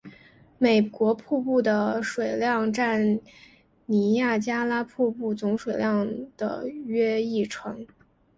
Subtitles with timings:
[0.57, 3.19] 美国瀑布的水量占
[3.85, 7.85] 尼亚加拉瀑布总水量的约一成。